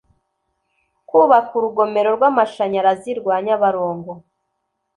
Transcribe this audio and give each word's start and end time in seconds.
kubaka 1.09 1.51
urugomero 1.59 2.09
rw 2.17 2.23
amashanyarazi 2.29 3.11
rwa 3.19 3.35
Nyabarongo 3.45 4.11